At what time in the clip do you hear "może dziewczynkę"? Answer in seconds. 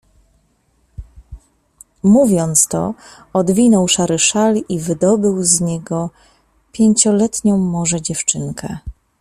7.57-8.77